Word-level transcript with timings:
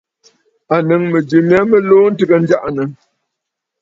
À 0.73 0.75
nɨ̌ŋ 0.87 1.03
mɨ̀jɨ 1.11 1.37
mya 1.49 1.59
mɨ 1.69 1.77
luu 1.87 2.05
ntɨgə 2.13 2.35
njaʼanə. 2.43 2.83